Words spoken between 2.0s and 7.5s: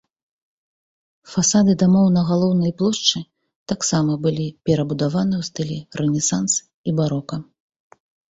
на галоўнай плошчы таксама былі перабудаваны ў стылі рэнесанс і барока.